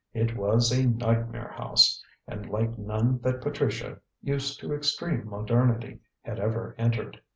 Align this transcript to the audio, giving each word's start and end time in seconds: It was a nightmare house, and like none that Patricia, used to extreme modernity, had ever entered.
It 0.15 0.35
was 0.35 0.71
a 0.71 0.87
nightmare 0.87 1.53
house, 1.55 2.03
and 2.27 2.49
like 2.49 2.75
none 2.75 3.19
that 3.19 3.39
Patricia, 3.39 3.99
used 4.23 4.59
to 4.61 4.73
extreme 4.73 5.29
modernity, 5.29 5.99
had 6.23 6.39
ever 6.39 6.73
entered. 6.79 7.21